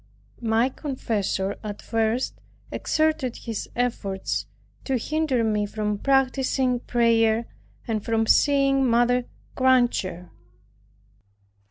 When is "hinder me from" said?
4.97-5.99